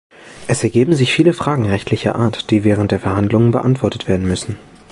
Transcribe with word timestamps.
Es 0.47 0.63
ergeben 0.63 0.95
sich 0.95 1.13
viele 1.13 1.31
Fragen 1.31 1.67
rechtlicher 1.67 2.15
Art, 2.15 2.49
die 2.49 2.63
während 2.63 2.89
der 2.89 2.99
Verhandlungen 2.99 3.51
beantwortet 3.51 4.07
werden 4.07 4.27
müssen. 4.27 4.57